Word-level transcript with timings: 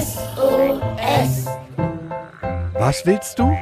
SOS. 0.00 1.46
Was 2.74 3.06
willst 3.06 3.38
du? 3.38 3.56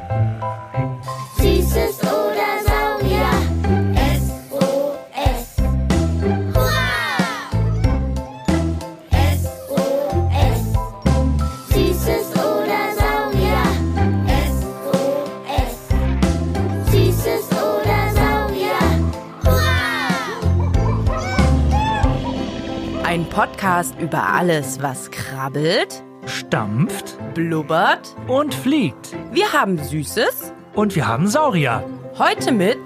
Podcast 23.64 23.94
über 23.98 24.22
alles, 24.22 24.82
was 24.82 25.10
krabbelt, 25.10 26.02
stampft 26.26 27.16
blubbert. 27.32 28.14
und 28.28 28.54
fliegt. 28.54 29.16
Wir 29.32 29.50
haben 29.54 29.82
Süßes. 29.82 30.52
Und 30.74 30.94
wir 30.94 31.08
haben 31.08 31.28
Saurier, 31.28 31.82
Heute 32.18 32.52
mit 32.52 32.76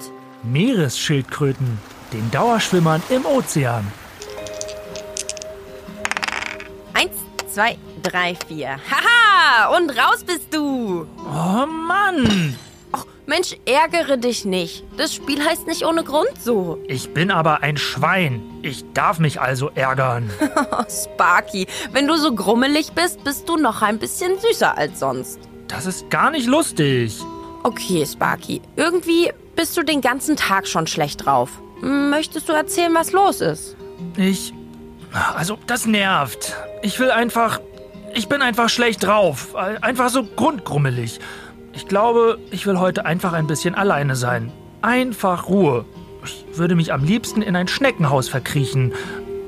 Meeresschildkröten, 0.44 1.80
den 2.12 2.30
Dauerschwimmern 2.30 3.02
im 3.08 3.26
Ozean. 3.26 3.84
eins, 6.94 7.10
zwei, 7.52 7.76
drei, 8.04 8.36
vier. 8.46 8.78
Haha! 8.88 9.76
Und 9.76 9.90
raus 9.90 10.22
bist 10.24 10.54
du! 10.54 11.08
Oh 11.26 11.66
Mann! 11.66 12.56
Mensch, 13.28 13.56
ärgere 13.66 14.16
dich 14.16 14.46
nicht. 14.46 14.84
Das 14.96 15.14
Spiel 15.14 15.44
heißt 15.44 15.66
nicht 15.66 15.84
ohne 15.84 16.02
Grund 16.02 16.30
so. 16.42 16.78
Ich 16.88 17.12
bin 17.12 17.30
aber 17.30 17.62
ein 17.62 17.76
Schwein. 17.76 18.40
Ich 18.62 18.90
darf 18.94 19.18
mich 19.18 19.38
also 19.38 19.70
ärgern. 19.74 20.30
Sparky, 20.88 21.66
wenn 21.92 22.08
du 22.08 22.16
so 22.16 22.34
grummelig 22.34 22.92
bist, 22.92 23.22
bist 23.24 23.46
du 23.46 23.58
noch 23.58 23.82
ein 23.82 23.98
bisschen 23.98 24.38
süßer 24.38 24.78
als 24.78 25.00
sonst. 25.00 25.40
Das 25.68 25.84
ist 25.84 26.08
gar 26.08 26.30
nicht 26.30 26.46
lustig. 26.46 27.20
Okay, 27.64 28.06
Sparky, 28.06 28.62
irgendwie 28.76 29.30
bist 29.54 29.76
du 29.76 29.82
den 29.82 30.00
ganzen 30.00 30.36
Tag 30.36 30.66
schon 30.66 30.86
schlecht 30.86 31.26
drauf. 31.26 31.50
Möchtest 31.82 32.48
du 32.48 32.54
erzählen, 32.54 32.94
was 32.94 33.12
los 33.12 33.42
ist? 33.42 33.76
Ich. 34.16 34.54
Also, 35.36 35.58
das 35.66 35.84
nervt. 35.84 36.56
Ich 36.80 36.98
will 36.98 37.10
einfach. 37.10 37.60
Ich 38.14 38.26
bin 38.26 38.40
einfach 38.40 38.70
schlecht 38.70 39.02
drauf. 39.04 39.54
Einfach 39.54 40.08
so 40.08 40.24
grundgrummelig. 40.24 41.20
Ich 41.78 41.86
glaube, 41.86 42.40
ich 42.50 42.66
will 42.66 42.80
heute 42.80 43.06
einfach 43.06 43.32
ein 43.32 43.46
bisschen 43.46 43.76
alleine 43.76 44.16
sein. 44.16 44.50
Einfach 44.82 45.48
Ruhe. 45.48 45.84
Ich 46.24 46.44
würde 46.58 46.74
mich 46.74 46.92
am 46.92 47.04
liebsten 47.04 47.40
in 47.40 47.54
ein 47.54 47.68
Schneckenhaus 47.68 48.28
verkriechen. 48.28 48.94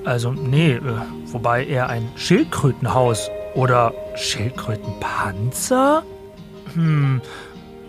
Also, 0.04 0.30
nee, 0.30 0.74
äh, 0.74 0.80
wobei 1.26 1.66
eher 1.66 1.88
ein 1.88 2.08
Schildkrötenhaus. 2.14 3.28
Oder 3.56 3.92
Schildkrötenpanzer? 4.14 6.04
Hm. 6.74 7.20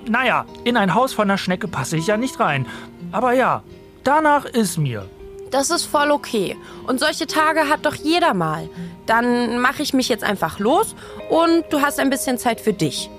Naja, 0.10 0.46
in 0.64 0.76
ein 0.76 0.96
Haus 0.96 1.14
von 1.14 1.30
einer 1.30 1.38
Schnecke 1.38 1.68
passe 1.68 1.98
ich 1.98 2.08
ja 2.08 2.18
nicht 2.18 2.40
rein. 2.40 2.66
Aber 3.12 3.34
ja, 3.34 3.62
danach 4.04 4.46
ist 4.46 4.80
mir. 4.80 5.08
Das 5.52 5.70
ist 5.70 5.86
voll 5.86 6.10
okay. 6.10 6.58
Und 6.88 7.00
solche 7.00 7.28
Tage 7.28 7.70
hat 7.70 7.86
doch 7.86 7.94
jeder 7.94 8.34
mal. 8.34 8.68
Dann 9.06 9.60
mache 9.60 9.84
ich 9.84 9.94
mich 9.94 10.10
jetzt 10.10 10.24
einfach 10.24 10.58
los 10.58 10.96
und 11.30 11.66
du 11.70 11.82
hast 11.82 12.00
ein 12.00 12.10
bisschen 12.10 12.40
Zeit 12.40 12.60
für 12.60 12.74
dich. 12.74 13.12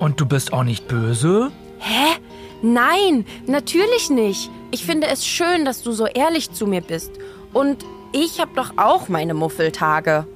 Und 0.00 0.18
du 0.18 0.26
bist 0.26 0.52
auch 0.52 0.64
nicht 0.64 0.88
böse? 0.88 1.52
Hä? 1.78 2.18
Nein, 2.62 3.24
natürlich 3.46 4.10
nicht. 4.10 4.50
Ich 4.70 4.84
finde 4.84 5.06
es 5.06 5.26
schön, 5.26 5.64
dass 5.64 5.82
du 5.82 5.92
so 5.92 6.06
ehrlich 6.06 6.50
zu 6.52 6.66
mir 6.66 6.80
bist. 6.80 7.12
Und 7.52 7.84
ich 8.12 8.40
habe 8.40 8.50
doch 8.56 8.72
auch 8.76 9.08
meine 9.08 9.34
Muffeltage. 9.34 10.26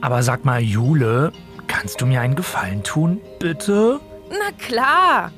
Aber 0.00 0.22
sag 0.22 0.44
mal, 0.44 0.62
Jule, 0.62 1.32
kannst 1.66 2.00
du 2.00 2.06
mir 2.06 2.20
einen 2.20 2.36
Gefallen 2.36 2.82
tun, 2.82 3.20
bitte? 3.40 4.00
Na 4.30 4.52
klar. 4.58 5.32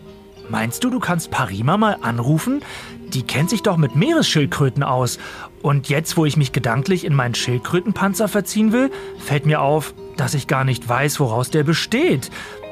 Meinst 0.49 0.85
du, 0.85 0.91
du 0.91 1.01
kannst 1.01 1.31
Parima 1.31 1.77
mal 1.77 1.97
anrufen? 2.03 2.63
Die 3.09 3.23
kennt 3.23 3.51
sich 3.51 3.63
doch 3.63 3.77
mit 3.77 3.97
Meeresschildkröten 3.97 4.83
aus. 4.83 5.19
Und 5.63 5.89
jetzt, 5.89 6.17
wo 6.17 6.27
ich 6.27 6.37
mich 6.37 6.53
gedanklich 6.53 7.05
in 7.05 7.15
meinen 7.15 7.35
Schildkrötenpanzer 7.35 8.29
verziehen 8.29 8.73
will, 8.73 8.91
fällt 9.19 9.47
mir 9.47 9.61
auf, 9.61 9.95
dass 10.17 10.35
ich 10.35 10.47
gar 10.47 10.65
nicht 10.65 10.89
weiß, 10.89 11.21
woraus 11.21 11.51
der 11.51 11.65
besteht. 11.65 12.31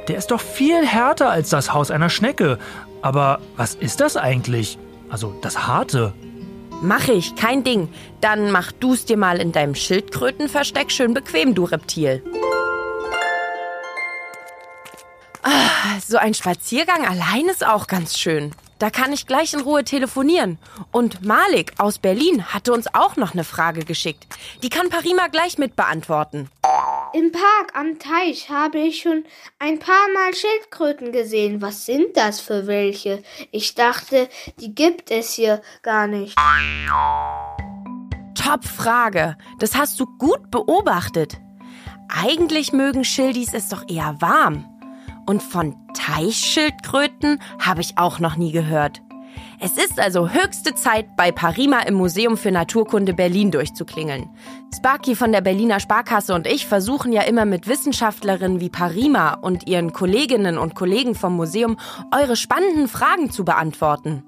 Der 0.08 0.18
ist 0.18 0.30
doch 0.30 0.40
viel 0.40 0.86
härter 0.86 1.30
als 1.30 1.48
das 1.50 1.72
Haus 1.72 1.90
einer 1.90 2.10
Schnecke. 2.10 2.58
Aber 3.02 3.40
was 3.56 3.74
ist 3.74 4.00
das 4.00 4.16
eigentlich? 4.16 4.78
Also 5.08 5.34
das 5.40 5.66
Harte. 5.66 6.12
Mach 6.82 7.08
ich, 7.08 7.34
kein 7.36 7.64
Ding. 7.64 7.88
Dann 8.20 8.50
mach 8.50 8.72
du's 8.72 9.04
dir 9.04 9.16
mal 9.16 9.40
in 9.40 9.52
deinem 9.52 9.74
Schildkrötenversteck 9.74 10.90
schön 10.90 11.14
bequem, 11.14 11.54
du 11.54 11.64
Reptil. 11.64 12.22
Ah, 15.42 16.00
so 16.06 16.16
ein 16.16 16.34
Spaziergang 16.34 17.06
allein 17.06 17.46
ist 17.48 17.66
auch 17.66 17.86
ganz 17.86 18.18
schön. 18.18 18.52
Da 18.78 18.90
kann 18.90 19.12
ich 19.12 19.26
gleich 19.26 19.54
in 19.54 19.60
Ruhe 19.60 19.84
telefonieren. 19.84 20.58
Und 20.90 21.24
Malik 21.24 21.74
aus 21.78 21.98
Berlin 21.98 22.46
hatte 22.46 22.72
uns 22.72 22.92
auch 22.92 23.16
noch 23.16 23.32
eine 23.32 23.44
Frage 23.44 23.84
geschickt. 23.84 24.26
Die 24.62 24.68
kann 24.68 24.90
Parima 24.90 25.28
gleich 25.28 25.58
mit 25.58 25.76
beantworten. 25.76 26.50
Im 27.14 27.30
Park 27.30 27.70
am 27.74 28.00
Teich 28.00 28.50
habe 28.50 28.78
ich 28.78 29.02
schon 29.02 29.22
ein 29.60 29.78
paar 29.78 30.08
Mal 30.14 30.34
Schildkröten 30.34 31.12
gesehen. 31.12 31.62
Was 31.62 31.86
sind 31.86 32.16
das 32.16 32.40
für 32.40 32.66
welche? 32.66 33.22
Ich 33.52 33.76
dachte, 33.76 34.28
die 34.58 34.74
gibt 34.74 35.12
es 35.12 35.34
hier 35.34 35.62
gar 35.82 36.08
nicht. 36.08 36.36
Top 38.34 38.64
Frage. 38.64 39.36
Das 39.60 39.76
hast 39.76 40.00
du 40.00 40.06
gut 40.18 40.50
beobachtet. 40.50 41.40
Eigentlich 42.08 42.72
mögen 42.72 43.04
Schildis 43.04 43.54
es 43.54 43.68
doch 43.68 43.88
eher 43.88 44.16
warm. 44.18 44.66
Und 45.24 45.40
von 45.40 45.76
Teichschildkröten 45.94 47.40
habe 47.60 47.80
ich 47.80 47.96
auch 47.96 48.18
noch 48.18 48.34
nie 48.34 48.50
gehört. 48.50 49.03
Es 49.64 49.78
ist 49.78 49.98
also 49.98 50.28
höchste 50.28 50.74
Zeit, 50.74 51.16
bei 51.16 51.32
Parima 51.32 51.80
im 51.80 51.94
Museum 51.94 52.36
für 52.36 52.50
Naturkunde 52.50 53.14
Berlin 53.14 53.50
durchzuklingeln. 53.50 54.28
Sparky 54.76 55.16
von 55.16 55.32
der 55.32 55.40
Berliner 55.40 55.80
Sparkasse 55.80 56.34
und 56.34 56.46
ich 56.46 56.66
versuchen 56.66 57.14
ja 57.14 57.22
immer 57.22 57.46
mit 57.46 57.66
Wissenschaftlerinnen 57.66 58.60
wie 58.60 58.68
Parima 58.68 59.32
und 59.32 59.66
ihren 59.66 59.94
Kolleginnen 59.94 60.58
und 60.58 60.74
Kollegen 60.74 61.14
vom 61.14 61.34
Museum 61.34 61.78
eure 62.14 62.36
spannenden 62.36 62.88
Fragen 62.88 63.30
zu 63.30 63.46
beantworten. 63.46 64.22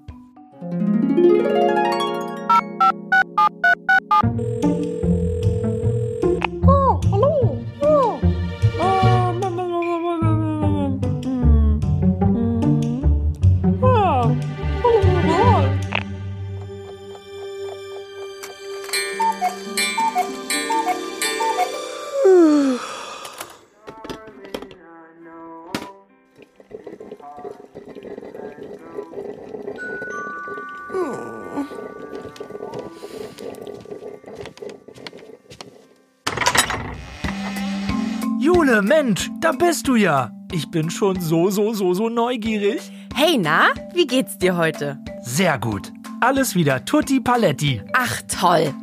Da 39.46 39.52
bist 39.52 39.86
du 39.86 39.94
ja. 39.94 40.32
Ich 40.50 40.72
bin 40.72 40.90
schon 40.90 41.20
so, 41.20 41.50
so, 41.50 41.72
so, 41.72 41.94
so 41.94 42.08
neugierig. 42.08 42.80
Hey, 43.14 43.38
na, 43.38 43.66
wie 43.94 44.04
geht's 44.04 44.38
dir 44.38 44.56
heute? 44.56 44.98
Sehr 45.22 45.56
gut. 45.56 45.92
Alles 46.20 46.56
wieder 46.56 46.84
tutti 46.84 47.20
paletti. 47.20 47.80
Ach, 47.92 48.22
toll. 48.22 48.74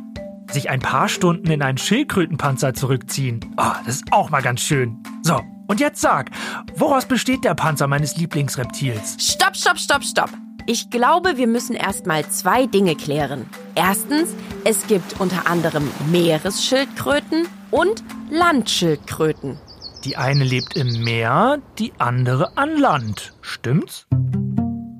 Sich 0.50 0.70
ein 0.70 0.80
paar 0.80 1.10
Stunden 1.10 1.50
in 1.50 1.60
einen 1.60 1.76
Schildkrötenpanzer 1.76 2.72
zurückziehen. 2.72 3.40
Oh, 3.58 3.72
das 3.84 3.96
ist 3.96 4.04
auch 4.10 4.30
mal 4.30 4.40
ganz 4.40 4.62
schön. 4.62 5.02
So, 5.22 5.38
und 5.66 5.80
jetzt 5.80 6.00
sag, 6.00 6.30
woraus 6.76 7.04
besteht 7.04 7.44
der 7.44 7.54
Panzer 7.54 7.86
meines 7.86 8.16
Lieblingsreptils? 8.16 9.18
Stopp, 9.18 9.56
stopp, 9.56 9.78
stopp, 9.78 10.02
stopp. 10.02 10.30
Ich 10.64 10.88
glaube, 10.88 11.36
wir 11.36 11.46
müssen 11.46 11.76
erstmal 11.76 12.26
zwei 12.30 12.64
Dinge 12.64 12.96
klären. 12.96 13.50
Erstens, 13.74 14.30
es 14.64 14.86
gibt 14.86 15.20
unter 15.20 15.46
anderem 15.46 15.90
Meeresschildkröten 16.10 17.48
und 17.70 18.02
Landschildkröten. 18.30 19.58
Die 20.04 20.18
eine 20.18 20.44
lebt 20.44 20.76
im 20.76 21.02
Meer, 21.02 21.62
die 21.78 21.92
andere 21.98 22.58
an 22.58 22.76
Land. 22.76 23.32
Stimmt's? 23.40 24.06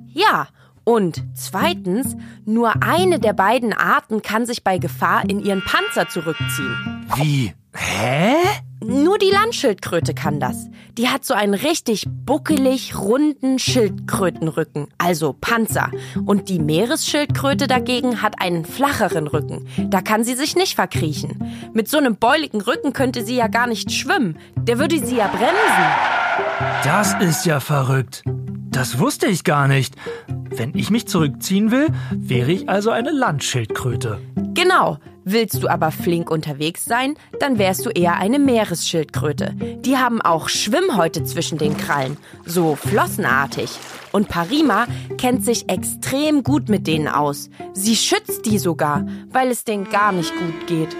Ja, 0.07 0.47
und 0.83 1.23
zweitens, 1.35 2.15
nur 2.43 2.81
eine 2.81 3.19
der 3.19 3.33
beiden 3.33 3.71
Arten 3.73 4.23
kann 4.23 4.47
sich 4.47 4.63
bei 4.63 4.79
Gefahr 4.79 5.29
in 5.29 5.43
ihren 5.43 5.63
Panzer 5.63 6.09
zurückziehen. 6.09 7.05
Wie? 7.17 7.53
Hä? 7.75 8.35
Nur 8.87 9.17
die 9.17 9.31
Landschildkröte 9.31 10.13
kann 10.13 10.39
das. 10.39 10.69
Die 10.97 11.09
hat 11.09 11.25
so 11.25 11.33
einen 11.33 11.55
richtig 11.55 12.05
buckelig 12.07 12.95
runden 12.95 13.57
Schildkrötenrücken, 13.57 14.87
also 14.99 15.33
Panzer. 15.33 15.89
Und 16.25 16.49
die 16.49 16.59
Meeresschildkröte 16.59 17.65
dagegen 17.65 18.21
hat 18.21 18.39
einen 18.39 18.63
flacheren 18.63 19.25
Rücken. 19.25 19.67
Da 19.89 20.01
kann 20.01 20.23
sie 20.23 20.35
sich 20.35 20.55
nicht 20.55 20.75
verkriechen. 20.75 21.71
Mit 21.73 21.89
so 21.89 21.97
einem 21.97 22.17
beuligen 22.17 22.61
Rücken 22.61 22.93
könnte 22.93 23.25
sie 23.25 23.35
ja 23.35 23.47
gar 23.47 23.65
nicht 23.65 23.91
schwimmen. 23.91 24.37
Der 24.55 24.77
würde 24.77 25.03
sie 25.03 25.17
ja 25.17 25.27
bremsen. 25.27 26.83
Das 26.83 27.15
ist 27.19 27.45
ja 27.45 27.59
verrückt. 27.59 28.23
Das 28.69 28.99
wusste 28.99 29.25
ich 29.25 29.43
gar 29.43 29.67
nicht. 29.67 29.95
Wenn 30.27 30.77
ich 30.77 30.91
mich 30.91 31.07
zurückziehen 31.07 31.71
will, 31.71 31.87
wäre 32.11 32.51
ich 32.51 32.69
also 32.69 32.91
eine 32.91 33.11
Landschildkröte. 33.11 34.19
Genau. 34.53 34.99
Willst 35.27 35.63
du 35.63 35.67
aber 35.67 35.89
flink 35.89 36.29
unterwegs 36.29 36.85
sein, 36.85 37.15
dann 37.39 37.57
wärst 37.57 37.83
du 37.83 37.89
eher 37.89 38.17
eine 38.17 38.37
Meeresschildkröte. 38.37 39.55
Die 39.79 39.97
haben 39.97 40.21
auch 40.21 40.49
Schwimmhäute 40.49 41.23
zwischen 41.23 41.57
den 41.57 41.75
Krallen, 41.77 42.17
so 42.45 42.75
flossenartig. 42.75 43.71
Und 44.11 44.29
Parima 44.29 44.85
kennt 45.17 45.43
sich 45.43 45.67
extrem 45.67 46.43
gut 46.43 46.69
mit 46.69 46.85
denen 46.85 47.07
aus. 47.07 47.49
Sie 47.73 47.95
schützt 47.95 48.45
die 48.45 48.59
sogar, 48.59 49.07
weil 49.31 49.49
es 49.49 49.63
denen 49.63 49.89
gar 49.89 50.11
nicht 50.11 50.31
gut 50.37 50.67
geht. 50.67 50.95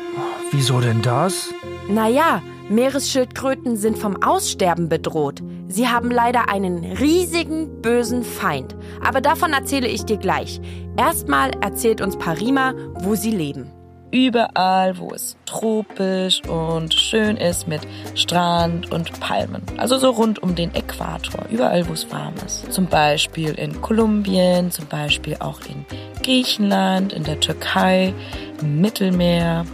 Wieso 0.52 0.82
denn 0.82 1.04
das? 1.04 1.54
Naja, 1.88 2.42
Meeresschildkröten 2.68 3.78
sind 3.78 3.96
vom 3.96 4.24
Aussterben 4.24 4.90
bedroht. 4.90 5.44
Sie 5.68 5.88
haben 5.88 6.10
leider 6.10 6.50
einen 6.50 6.84
riesigen, 6.84 7.80
bösen 7.84 8.24
Feind. 8.24 8.76
Aber 9.04 9.22
davon 9.22 9.54
erzähle 9.54 9.88
ich 9.88 10.04
dir 10.04 10.18
gleich. 10.18 10.60
Erstmal 10.98 11.52
erzählt 11.62 12.02
uns 12.02 12.18
Parima, 12.18 12.74
wo 12.96 13.14
sie 13.14 13.30
leben. 13.30 13.75
Überall, 14.16 14.98
wo 14.98 15.12
es 15.14 15.36
tropisch 15.46 16.42
und 16.46 16.94
schön 16.94 17.36
ist 17.36 17.68
mit 17.68 17.82
Strand 18.14 18.90
und 18.90 19.20
Palmen. 19.20 19.62
Also 19.76 19.98
so 19.98 20.10
rund 20.10 20.42
um 20.42 20.56
den 20.56 20.74
Äquator. 20.74 21.46
Überall, 21.50 21.86
wo 21.90 21.92
es 21.92 22.10
warm 22.14 22.34
ist. 22.46 22.72
Zum 22.72 22.86
Beispiel 22.86 23.52
in 23.56 23.82
Kolumbien, 23.82 24.72
zum 24.72 24.86
Beispiel 24.88 25.36
auch 25.40 25.60
in 25.68 25.86
Griechenland, 26.24 27.12
in 27.12 27.26
der 27.26 27.42
Türkei, 27.42 28.14
im 28.62 28.80
Mittelmeer, 28.80 29.66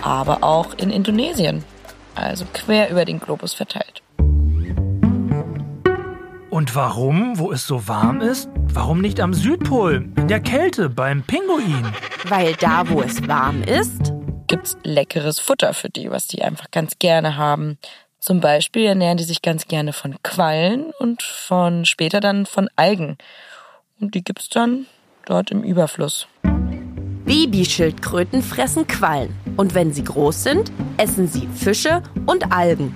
aber 0.00 0.42
auch 0.42 0.72
in 0.78 0.88
Indonesien. 0.88 1.62
Also 2.14 2.46
quer 2.54 2.88
über 2.88 3.04
den 3.04 3.20
Globus 3.20 3.52
verteilt. 3.52 4.02
Und 6.48 6.74
warum, 6.74 7.38
wo 7.38 7.52
es 7.52 7.66
so 7.66 7.86
warm 7.88 8.22
ist? 8.22 8.48
Warum 8.72 9.00
nicht 9.00 9.20
am 9.20 9.34
Südpol, 9.34 10.08
in 10.16 10.28
der 10.28 10.40
Kälte, 10.40 10.88
beim 10.88 11.22
Pinguin? 11.22 11.86
Weil 12.28 12.54
da, 12.54 12.88
wo 12.88 13.02
es 13.02 13.26
warm 13.28 13.62
ist, 13.62 14.12
Gibt's 14.52 14.76
leckeres 14.82 15.38
Futter 15.38 15.72
für 15.72 15.88
die, 15.88 16.10
was 16.10 16.26
die 16.26 16.42
einfach 16.42 16.70
ganz 16.70 16.98
gerne 16.98 17.38
haben. 17.38 17.78
Zum 18.18 18.40
Beispiel 18.40 18.84
ernähren 18.84 19.16
die 19.16 19.24
sich 19.24 19.40
ganz 19.40 19.66
gerne 19.66 19.94
von 19.94 20.16
Quallen 20.22 20.92
und 20.98 21.22
von 21.22 21.86
später 21.86 22.20
dann 22.20 22.44
von 22.44 22.68
Algen. 22.76 23.16
Und 23.98 24.14
die 24.14 24.22
gibt's 24.22 24.50
dann 24.50 24.84
dort 25.24 25.50
im 25.52 25.62
Überfluss. 25.62 26.28
Babyschildkröten 27.24 28.42
fressen 28.42 28.86
Quallen. 28.86 29.34
Und 29.56 29.74
wenn 29.74 29.94
sie 29.94 30.04
groß 30.04 30.42
sind, 30.42 30.70
essen 30.98 31.28
sie 31.28 31.48
Fische 31.54 32.02
und 32.26 32.52
Algen. 32.52 32.94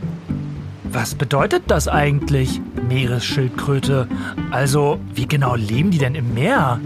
Was 0.96 1.14
bedeutet 1.14 1.64
das 1.66 1.88
eigentlich, 1.88 2.58
Meeresschildkröte? 2.88 4.08
Also, 4.50 4.98
wie 5.12 5.26
genau 5.26 5.54
leben 5.54 5.90
die 5.90 5.98
denn 5.98 6.14
im 6.14 6.32
Meer? 6.32 6.80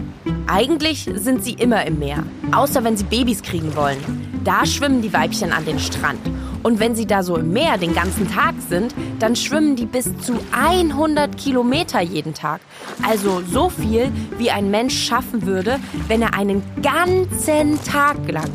Eigentlich 0.47 1.09
sind 1.15 1.45
sie 1.45 1.53
immer 1.53 1.87
im 1.87 1.97
Meer, 1.97 2.25
außer 2.51 2.83
wenn 2.83 2.97
sie 2.97 3.05
Babys 3.05 3.41
kriegen 3.41 3.73
wollen. 3.73 3.99
Da 4.43 4.65
schwimmen 4.65 5.01
die 5.01 5.13
Weibchen 5.13 5.53
an 5.53 5.63
den 5.63 5.79
Strand. 5.79 6.19
Und 6.61 6.81
wenn 6.81 6.93
sie 6.93 7.05
da 7.05 7.23
so 7.23 7.37
im 7.37 7.53
Meer 7.53 7.77
den 7.77 7.93
ganzen 7.93 8.29
Tag 8.29 8.55
sind, 8.67 8.93
dann 9.19 9.37
schwimmen 9.37 9.77
die 9.77 9.85
bis 9.85 10.09
zu 10.17 10.33
100 10.51 11.37
Kilometer 11.37 12.01
jeden 12.01 12.33
Tag. 12.33 12.59
Also 13.09 13.41
so 13.49 13.69
viel, 13.69 14.11
wie 14.37 14.51
ein 14.51 14.69
Mensch 14.69 15.05
schaffen 15.05 15.45
würde, 15.45 15.79
wenn 16.09 16.21
er 16.21 16.33
einen 16.33 16.61
ganzen 16.83 17.81
Tag 17.85 18.17
lang, 18.29 18.49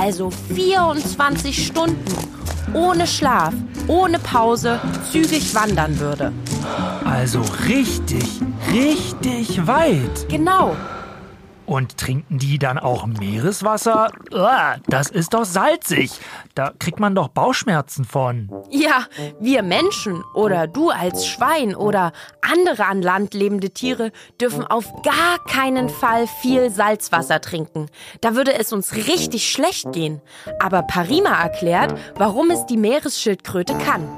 also 0.00 0.30
24 0.30 1.66
Stunden, 1.66 2.14
ohne 2.74 3.08
Schlaf, 3.08 3.54
ohne 3.90 4.20
Pause, 4.20 4.78
zügig 5.10 5.52
wandern 5.54 5.98
würde. 5.98 6.32
Also 7.04 7.42
richtig, 7.66 8.24
richtig 8.72 9.66
weit. 9.66 10.28
Genau. 10.28 10.76
Und 11.70 11.98
trinken 11.98 12.38
die 12.40 12.58
dann 12.58 12.80
auch 12.80 13.06
Meereswasser? 13.06 14.10
Uah, 14.32 14.78
Das 14.88 15.08
ist 15.08 15.34
doch 15.34 15.44
salzig. 15.44 16.10
Da 16.56 16.72
kriegt 16.76 16.98
man 16.98 17.14
doch 17.14 17.28
Bauchschmerzen 17.28 18.04
von. 18.04 18.50
Ja, 18.70 19.06
wir 19.38 19.62
Menschen 19.62 20.24
oder 20.34 20.66
du 20.66 20.90
als 20.90 21.28
Schwein 21.28 21.76
oder 21.76 22.10
andere 22.40 22.86
an 22.86 23.02
Land 23.02 23.34
lebende 23.34 23.70
Tiere 23.70 24.10
dürfen 24.40 24.64
auf 24.64 24.90
gar 25.04 25.38
keinen 25.44 25.88
Fall 25.88 26.26
viel 26.26 26.70
Salzwasser 26.70 27.40
trinken. 27.40 27.86
Da 28.20 28.34
würde 28.34 28.52
es 28.58 28.72
uns 28.72 28.96
richtig 28.96 29.48
schlecht 29.48 29.92
gehen. 29.92 30.20
Aber 30.58 30.82
Parima 30.82 31.40
erklärt, 31.40 31.96
warum 32.16 32.50
es 32.50 32.66
die 32.66 32.78
Meeresschildkröte 32.78 33.78
kann. 33.78 34.08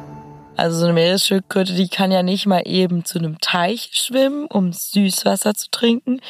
Also 0.56 0.78
so 0.78 0.84
eine 0.84 0.94
Meeresschildkröte, 0.94 1.74
die 1.74 1.88
kann 1.88 2.12
ja 2.12 2.22
nicht 2.22 2.46
mal 2.46 2.62
eben 2.64 3.04
zu 3.04 3.18
einem 3.18 3.38
Teich 3.40 3.90
schwimmen, 3.92 4.46
um 4.46 4.72
Süßwasser 4.72 5.52
zu 5.52 5.70
trinken. 5.70 6.22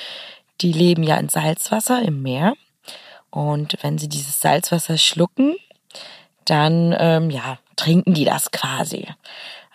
Die 0.62 0.72
leben 0.72 1.02
ja 1.02 1.16
in 1.16 1.28
Salzwasser 1.28 2.02
im 2.02 2.22
Meer. 2.22 2.54
Und 3.30 3.76
wenn 3.82 3.98
sie 3.98 4.08
dieses 4.08 4.40
Salzwasser 4.40 4.96
schlucken, 4.96 5.56
dann 6.44 6.94
ähm, 6.98 7.30
ja, 7.30 7.58
trinken 7.76 8.14
die 8.14 8.24
das 8.24 8.50
quasi. 8.50 9.08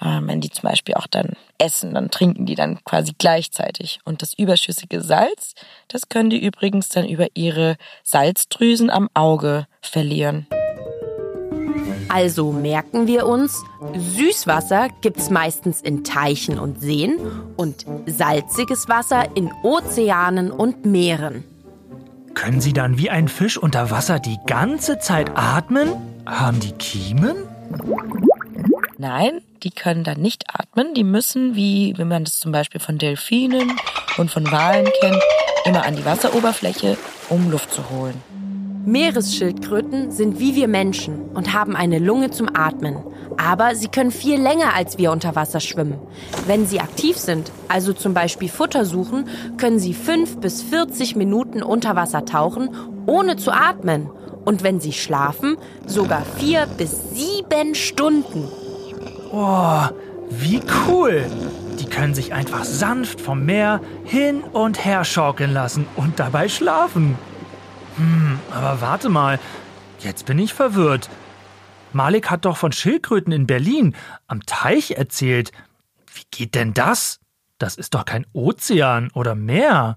Ähm, 0.02 0.28
wenn 0.28 0.42
die 0.42 0.50
zum 0.50 0.70
Beispiel 0.70 0.96
auch 0.96 1.08
dann 1.08 1.34
essen, 1.58 1.94
dann 1.94 2.12
trinken 2.12 2.46
die 2.46 2.56
dann 2.56 2.84
quasi 2.84 3.14
gleichzeitig. 3.18 4.00
Und 4.06 4.22
das 4.22 4.34
überschüssige 4.34 5.02
Salz, 5.02 5.56
das 5.88 6.08
können 6.08 6.30
die 6.30 6.44
übrigens 6.44 6.90
dann 6.90 7.08
über 7.08 7.28
ihre 7.34 7.78
Salzdrüsen 8.04 8.90
am 8.90 9.10
Auge 9.14 9.68
verlieren. 9.82 10.48
Also 12.10 12.52
merken 12.52 13.08
wir 13.08 13.28
uns, 13.28 13.64
Süßwasser 13.96 14.90
gibt's 15.02 15.30
meistens 15.30 15.82
in 15.82 16.04
Teichen 16.04 16.60
und 16.60 16.82
Seen 16.82 17.18
und 17.56 17.86
salziges 18.06 18.88
Wasser 18.88 19.26
in 19.36 19.52
Ozeanen 19.64 20.52
und 20.52 20.86
Meeren. 20.86 21.44
Können 22.34 22.62
sie 22.62 22.74
dann 22.74 22.98
wie 22.98 23.10
ein 23.10 23.28
Fisch 23.28 23.58
unter 23.58 23.90
Wasser 23.90 24.20
die 24.20 24.38
ganze 24.46 25.00
Zeit 25.00 25.32
atmen? 25.36 25.94
Haben 26.26 26.60
die 26.60 26.72
Kiemen? 26.74 27.36
Nein, 28.98 29.42
die 29.64 29.72
können 29.72 30.04
dann 30.04 30.22
nicht 30.22 30.46
atmen. 30.54 30.94
Die 30.94 31.04
müssen, 31.04 31.56
wie 31.56 31.94
wenn 31.98 32.08
man 32.08 32.24
das 32.24 32.40
zum 32.40 32.52
Beispiel 32.52 32.80
von 32.80 32.98
Delfinen 32.98 33.72
und 34.18 34.32
von 34.32 34.50
Walen 34.52 34.88
kennt, 35.02 35.22
immer 35.66 35.86
an 35.86 35.96
die 35.96 36.06
Wasseroberfläche, 36.06 36.98
um 37.30 37.52
Luft 37.52 37.72
zu 37.74 37.90
holen. 37.90 38.22
Meeresschildkröten 38.88 40.12
sind 40.12 40.40
wie 40.40 40.56
wir 40.56 40.70
Menschen 40.70 41.24
und 41.34 41.52
haben 41.52 41.76
eine 41.76 42.00
Lunge 42.00 42.32
zum 42.32 42.48
Atmen. 42.56 42.96
Aber 43.38 43.76
sie 43.76 43.90
können 43.90 44.12
viel 44.12 44.42
länger 44.42 44.74
als 44.76 44.98
wir 44.98 45.12
unter 45.12 45.36
Wasser 45.36 45.60
schwimmen. 45.60 46.00
Wenn 46.46 46.66
sie 46.66 46.80
aktiv 46.80 47.18
sind, 47.18 47.52
also 47.68 47.92
zum 47.92 48.14
Beispiel 48.14 48.48
Futter 48.48 48.86
suchen, 48.86 49.28
können 49.58 49.78
sie 49.80 49.94
5 49.94 50.38
bis 50.38 50.64
40 50.64 51.18
Minuten 51.18 51.64
unter 51.64 51.98
Wasser 51.98 52.24
tauchen, 52.24 52.70
ohne 53.06 53.36
zu 53.36 53.52
atmen. 53.52 54.10
Und 54.46 54.64
wenn 54.64 54.80
sie 54.80 54.94
schlafen, 54.94 55.58
sogar 55.86 56.24
4 56.38 56.66
bis 56.78 57.12
7 57.14 57.76
Stunden. 57.76 58.48
Oh, 59.34 59.82
wie 60.30 60.62
cool. 60.88 61.26
Die 61.78 61.88
können 61.88 62.16
sich 62.16 62.34
einfach 62.34 62.64
sanft 62.64 63.20
vom 63.20 63.46
Meer 63.46 63.82
hin 64.06 64.44
und 64.54 64.86
her 64.86 65.04
schaukeln 65.04 65.54
lassen 65.54 65.86
und 65.98 66.22
dabei 66.22 66.48
schlafen. 66.48 67.18
Hm, 67.98 68.40
aber 68.52 68.82
warte 68.82 69.10
mal. 69.10 69.40
Jetzt 70.00 70.26
bin 70.26 70.40
ich 70.40 70.54
verwirrt. 70.54 71.10
Malik 71.94 72.30
hat 72.30 72.46
doch 72.46 72.58
von 72.58 72.72
Schildkröten 72.72 73.34
in 73.34 73.48
Berlin 73.48 73.96
am 74.28 74.46
Teich 74.46 74.92
erzählt. 74.92 75.52
Wie 76.14 76.24
geht 76.30 76.56
denn 76.56 76.74
das? 76.74 77.20
Das 77.58 77.76
ist 77.76 77.96
doch 77.96 78.06
kein 78.06 78.26
Ozean 78.34 79.10
oder 79.14 79.34
Meer. 79.34 79.96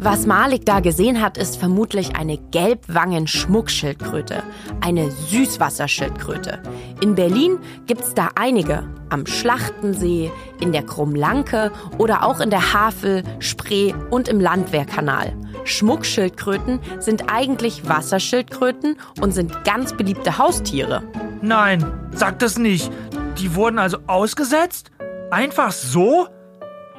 Was 0.00 0.26
Malik 0.26 0.64
da 0.64 0.78
gesehen 0.78 1.20
hat, 1.20 1.36
ist 1.36 1.56
vermutlich 1.56 2.14
eine 2.14 2.38
Gelbwangen-Schmuckschildkröte, 2.38 4.44
eine 4.80 5.10
Süßwasserschildkröte. 5.10 6.62
In 7.00 7.16
Berlin 7.16 7.58
gibt's 7.88 8.14
da 8.14 8.28
einige. 8.36 8.84
Am 9.10 9.26
Schlachtensee, 9.26 10.30
in 10.60 10.70
der 10.70 10.84
Krummlanke 10.84 11.72
oder 11.98 12.24
auch 12.24 12.38
in 12.38 12.50
der 12.50 12.72
Havel, 12.72 13.24
Spree 13.40 13.92
und 14.10 14.28
im 14.28 14.38
Landwehrkanal. 14.38 15.34
Schmuckschildkröten 15.64 16.78
sind 17.00 17.32
eigentlich 17.32 17.88
Wasserschildkröten 17.88 18.98
und 19.20 19.32
sind 19.32 19.64
ganz 19.64 19.96
beliebte 19.96 20.38
Haustiere. 20.38 21.02
Nein, 21.42 21.84
sag 22.12 22.38
das 22.38 22.56
nicht. 22.56 22.92
Die 23.38 23.56
wurden 23.56 23.80
also 23.80 23.98
ausgesetzt? 24.06 24.92
Einfach 25.32 25.72
so? 25.72 26.28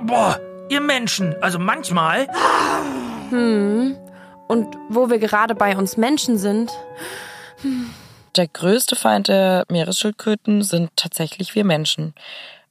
Boah, 0.06 0.38
ihr 0.70 0.82
Menschen, 0.82 1.36
also 1.42 1.60
manchmal. 1.60 2.28
Und 4.48 4.68
wo 4.90 5.10
wir 5.10 5.20
gerade 5.20 5.56
bei 5.56 5.76
uns 5.78 5.98
Menschen 5.98 6.38
sind, 6.38 6.72
hm, 7.62 7.90
Der 8.36 8.48
größte 8.48 8.96
Feind 8.96 9.28
der 9.28 9.66
Meeresschildkröten 9.70 10.64
sind 10.64 10.92
tatsächlich 10.96 11.56
wir 11.56 11.66
Menschen. 11.66 12.14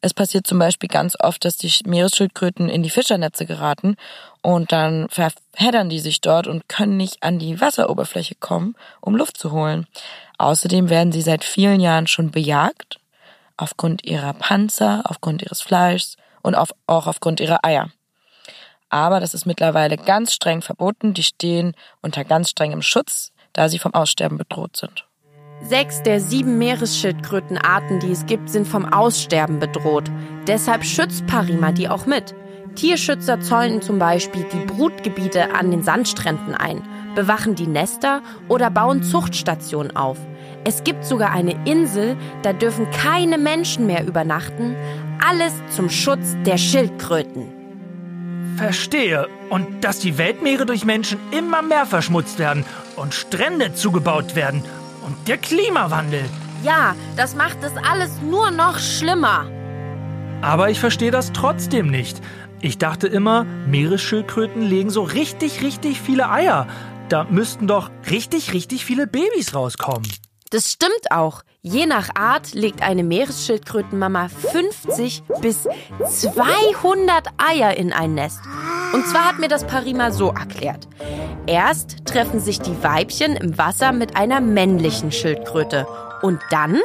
Es 0.00 0.14
passiert 0.14 0.46
zum 0.46 0.60
Beispiel 0.60 0.88
ganz 0.88 1.16
oft, 1.18 1.44
dass 1.44 1.56
die 1.56 1.72
Meeresschildkröten 1.84 2.68
in 2.68 2.84
die 2.84 2.90
Fischernetze 2.90 3.44
geraten 3.44 3.96
und 4.40 4.70
dann 4.70 5.08
verheddern 5.08 5.88
die 5.88 5.98
sich 5.98 6.20
dort 6.20 6.46
und 6.46 6.68
können 6.68 6.96
nicht 6.96 7.22
an 7.24 7.40
die 7.40 7.60
Wasseroberfläche 7.60 8.36
kommen, 8.36 8.76
um 9.00 9.16
Luft 9.16 9.36
zu 9.36 9.50
holen. 9.50 9.86
Außerdem 10.38 10.88
werden 10.88 11.10
sie 11.12 11.22
seit 11.22 11.42
vielen 11.42 11.80
Jahren 11.80 12.06
schon 12.06 12.30
bejagt, 12.30 13.00
aufgrund 13.56 14.04
ihrer 14.04 14.34
Panzer, 14.34 15.02
aufgrund 15.04 15.42
ihres 15.42 15.60
Fleischs 15.60 16.16
und 16.42 16.54
auf, 16.54 16.70
auch 16.86 17.06
aufgrund 17.06 17.40
ihrer 17.40 17.64
Eier. 17.64 17.90
Aber 18.90 19.20
das 19.20 19.34
ist 19.34 19.46
mittlerweile 19.46 19.96
ganz 19.96 20.32
streng 20.32 20.62
verboten. 20.62 21.14
Die 21.14 21.22
stehen 21.22 21.74
unter 22.00 22.24
ganz 22.24 22.50
strengem 22.50 22.82
Schutz, 22.82 23.32
da 23.52 23.68
sie 23.68 23.78
vom 23.78 23.94
Aussterben 23.94 24.38
bedroht 24.38 24.76
sind. 24.76 25.04
Sechs 25.60 26.02
der 26.02 26.20
sieben 26.20 26.56
Meeresschildkrötenarten, 26.58 27.98
die 28.00 28.12
es 28.12 28.26
gibt, 28.26 28.48
sind 28.48 28.66
vom 28.66 28.90
Aussterben 28.92 29.58
bedroht. 29.58 30.10
Deshalb 30.46 30.84
schützt 30.84 31.26
Parima 31.26 31.72
die 31.72 31.88
auch 31.88 32.06
mit. 32.06 32.34
Tierschützer 32.76 33.40
zäunen 33.40 33.82
zum 33.82 33.98
Beispiel 33.98 34.46
die 34.52 34.64
Brutgebiete 34.64 35.52
an 35.52 35.72
den 35.72 35.82
Sandstränden 35.82 36.54
ein, 36.54 36.82
bewachen 37.16 37.56
die 37.56 37.66
Nester 37.66 38.22
oder 38.46 38.70
bauen 38.70 39.02
Zuchtstationen 39.02 39.96
auf. 39.96 40.16
Es 40.64 40.84
gibt 40.84 41.04
sogar 41.04 41.32
eine 41.32 41.58
Insel, 41.66 42.16
da 42.42 42.52
dürfen 42.52 42.88
keine 42.90 43.36
Menschen 43.36 43.86
mehr 43.86 44.06
übernachten. 44.06 44.76
Alles 45.26 45.52
zum 45.74 45.90
Schutz 45.90 46.36
der 46.46 46.58
Schildkröten. 46.58 47.58
Verstehe. 48.56 49.28
Und 49.50 49.84
dass 49.84 49.98
die 49.98 50.18
Weltmeere 50.18 50.66
durch 50.66 50.84
Menschen 50.84 51.18
immer 51.30 51.62
mehr 51.62 51.86
verschmutzt 51.86 52.38
werden 52.38 52.64
und 52.96 53.14
Strände 53.14 53.74
zugebaut 53.74 54.34
werden. 54.34 54.62
Und 55.06 55.28
der 55.28 55.38
Klimawandel. 55.38 56.24
Ja, 56.62 56.94
das 57.16 57.34
macht 57.34 57.58
es 57.62 57.72
alles 57.76 58.20
nur 58.22 58.50
noch 58.50 58.78
schlimmer. 58.78 59.46
Aber 60.42 60.70
ich 60.70 60.80
verstehe 60.80 61.10
das 61.10 61.32
trotzdem 61.32 61.88
nicht. 61.88 62.20
Ich 62.60 62.78
dachte 62.78 63.06
immer, 63.06 63.44
Meeresschildkröten 63.44 64.62
legen 64.62 64.90
so 64.90 65.02
richtig, 65.02 65.62
richtig 65.62 66.00
viele 66.00 66.30
Eier. 66.30 66.66
Da 67.08 67.24
müssten 67.24 67.66
doch 67.66 67.90
richtig, 68.10 68.52
richtig 68.52 68.84
viele 68.84 69.06
Babys 69.06 69.54
rauskommen. 69.54 70.08
Das 70.50 70.72
stimmt 70.72 71.10
auch. 71.10 71.42
Je 71.62 71.86
nach 71.86 72.10
Art 72.14 72.54
legt 72.54 72.82
eine 72.82 73.02
Meeresschildkrötenmama 73.02 74.28
50 74.28 75.22
bis 75.40 75.66
200 76.06 77.26
Eier 77.36 77.76
in 77.76 77.92
ein 77.92 78.14
Nest. 78.14 78.40
Und 78.92 79.04
zwar 79.06 79.24
hat 79.24 79.38
mir 79.40 79.48
das 79.48 79.66
Parima 79.66 80.12
so 80.12 80.28
erklärt. 80.28 80.86
Erst 81.46 82.06
treffen 82.06 82.38
sich 82.38 82.60
die 82.60 82.82
Weibchen 82.82 83.34
im 83.34 83.58
Wasser 83.58 83.90
mit 83.92 84.16
einer 84.16 84.40
männlichen 84.40 85.10
Schildkröte. 85.10 85.86
Und 86.22 86.40
dann? 86.50 86.78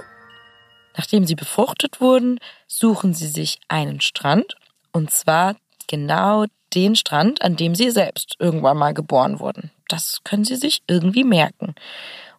Nachdem 0.98 1.26
sie 1.26 1.36
befruchtet 1.36 2.02
wurden, 2.02 2.40
suchen 2.68 3.14
sie 3.14 3.28
sich 3.28 3.60
einen 3.68 4.02
Strand. 4.02 4.56
Und 4.92 5.12
zwar 5.12 5.56
genau 5.88 6.46
den 6.74 6.96
Strand, 6.96 7.44
an 7.44 7.56
dem 7.56 7.76
sie 7.76 7.92
selbst 7.92 8.38
irgendwann 8.40 8.78
mal 8.78 8.96
geboren 8.96 9.40
wurden. 9.40 9.70
Das 9.88 10.22
können 10.24 10.46
sie 10.46 10.56
sich 10.56 10.82
irgendwie 10.88 11.24
merken. 11.24 11.76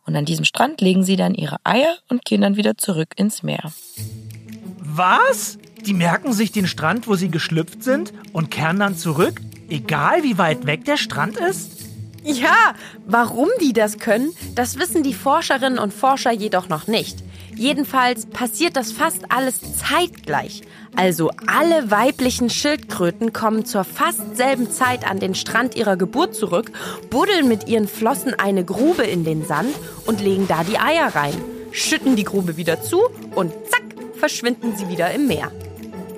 Und 0.07 0.17
an 0.17 0.25
diesem 0.25 0.45
Strand 0.45 0.81
legen 0.81 1.03
sie 1.03 1.17
dann 1.17 1.35
ihre 1.35 1.57
Eier 1.65 1.97
und 2.09 2.25
gehen 2.25 2.43
dann 2.43 2.57
wieder 2.57 2.77
zurück 2.77 3.15
ins 3.17 3.43
Meer. 3.43 3.73
Was? 4.79 5.59
Die 5.85 5.95
merken 5.95 6.33
sich 6.33 6.53
den 6.53 6.67
Strand, 6.67 7.09
wo 7.09 7.15
sie 7.15 7.31
geschlüpft 7.31 7.83
sind 7.83 8.13
und 8.33 8.51
kehren 8.51 8.79
dann 8.79 8.97
zurück, 8.97 9.41
egal 9.69 10.23
wie 10.23 10.39
weit 10.39 10.67
weg 10.67 10.85
der 10.85 10.97
Strand 10.97 11.37
ist? 11.37 11.73
Ja, 12.23 12.75
warum 13.07 13.49
die 13.61 13.75
das 13.75 13.99
können, 13.99 14.31
das 14.55 14.79
wissen 14.79 15.03
die 15.03 15.13
Forscherinnen 15.13 15.79
und 15.79 15.93
Forscher 15.93 16.33
jedoch 16.33 16.69
noch 16.71 16.87
nicht. 16.87 17.19
Jedenfalls 17.57 18.27
passiert 18.27 18.77
das 18.77 18.93
fast 18.93 19.31
alles 19.31 19.61
zeitgleich. 19.77 20.63
Also 20.97 21.31
alle 21.47 21.91
weiblichen 21.91 22.51
Schildkröten 22.51 23.33
kommen 23.33 23.65
zur 23.65 23.85
fast 23.85 24.37
selben 24.37 24.71
Zeit 24.71 25.09
an 25.09 25.19
den 25.19 25.35
Strand 25.35 25.77
ihrer 25.77 25.97
Geburt 25.97 26.35
zurück, 26.35 26.71
buddeln 27.11 27.49
mit 27.49 27.69
ihren 27.69 27.89
Flossen 27.89 28.35
eine 28.35 28.65
Grube 28.65 29.03
in 29.03 29.25
den 29.25 29.45
Sand 29.45 29.75
und 30.07 30.21
legen 30.21 30.47
da 30.47 30.63
die 30.65 30.79
Eier 30.79 31.15
rein, 31.15 31.35
schütten 31.73 32.17
die 32.17 32.25
Grube 32.25 32.57
wieder 32.57 32.83
zu 32.83 33.01
und 33.35 33.53
zack, 33.71 33.83
verschwinden 34.19 34.77
sie 34.77 34.89
wieder 34.89 35.11
im 35.13 35.27
Meer. 35.27 35.51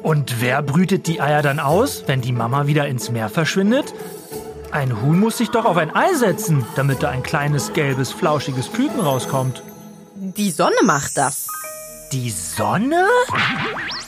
Und 0.02 0.40
wer 0.40 0.62
brütet 0.62 1.07
die 1.07 1.21
Eier 1.21 1.43
dann 1.43 1.59
aus, 1.59 2.05
wenn 2.07 2.21
die 2.21 2.33
Mama 2.33 2.66
wieder 2.66 2.87
ins 2.87 3.11
Meer 3.11 3.28
verschwindet? 3.28 3.93
Ein 4.71 5.00
Huhn 5.00 5.19
muss 5.19 5.38
sich 5.38 5.50
doch 5.50 5.64
auf 5.64 5.76
ein 5.76 5.95
Ei 5.95 6.14
setzen, 6.14 6.66
damit 6.76 7.02
da 7.02 7.09
ein 7.09 7.23
kleines, 7.23 7.73
gelbes, 7.73 8.12
flauschiges 8.12 8.73
Küken 8.73 9.00
rauskommt. 9.00 9.62
Die 10.18 10.50
Sonne 10.50 10.76
macht 10.82 11.18
das. 11.18 11.46
Die 12.11 12.30
Sonne? 12.30 13.06